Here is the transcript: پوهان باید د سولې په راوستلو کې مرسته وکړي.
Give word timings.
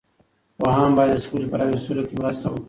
پوهان 0.59 0.91
باید 0.97 1.13
د 1.21 1.23
سولې 1.25 1.45
په 1.51 1.55
راوستلو 1.61 2.07
کې 2.07 2.15
مرسته 2.21 2.45
وکړي. 2.47 2.59